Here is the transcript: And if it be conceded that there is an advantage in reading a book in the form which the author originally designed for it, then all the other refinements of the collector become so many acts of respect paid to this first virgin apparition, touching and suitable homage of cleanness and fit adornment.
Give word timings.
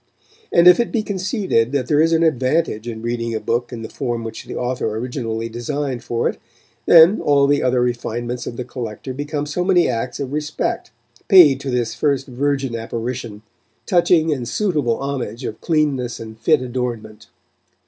And 0.51 0.67
if 0.67 0.79
it 0.79 0.91
be 0.91 1.03
conceded 1.03 1.71
that 1.73 1.85
there 1.85 2.01
is 2.01 2.11
an 2.11 2.23
advantage 2.23 2.87
in 2.87 3.03
reading 3.03 3.35
a 3.35 3.39
book 3.39 3.71
in 3.71 3.83
the 3.83 3.87
form 3.87 4.23
which 4.23 4.45
the 4.45 4.55
author 4.55 4.87
originally 4.97 5.47
designed 5.47 6.03
for 6.03 6.27
it, 6.27 6.39
then 6.87 7.21
all 7.21 7.45
the 7.45 7.61
other 7.61 7.81
refinements 7.81 8.47
of 8.47 8.57
the 8.57 8.63
collector 8.65 9.13
become 9.13 9.45
so 9.45 9.63
many 9.63 9.87
acts 9.87 10.19
of 10.19 10.33
respect 10.33 10.89
paid 11.27 11.59
to 11.59 11.69
this 11.69 11.93
first 11.93 12.25
virgin 12.25 12.75
apparition, 12.75 13.43
touching 13.85 14.33
and 14.33 14.47
suitable 14.47 14.97
homage 14.99 15.43
of 15.43 15.61
cleanness 15.61 16.19
and 16.19 16.39
fit 16.39 16.63
adornment. 16.63 17.27